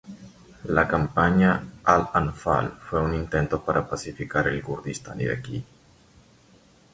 La 0.63 0.87
Campaña 0.87 1.63
al-Anfal 1.83 2.71
fue 2.79 2.99
un 3.03 3.13
intento 3.13 3.63
para 3.63 3.87
pacificar 3.87 4.47
el 4.47 4.63
Kurdistán 4.63 5.21
iraquí. 5.21 5.63